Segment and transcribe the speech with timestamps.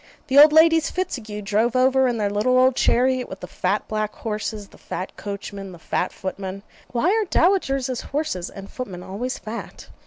[0.29, 4.15] The old Ladies Fitzague drove over in their little old chariot with the fat black
[4.15, 9.89] horses, the fat coachman, the fat footman (why are dowagers' horses and footmen always fat?)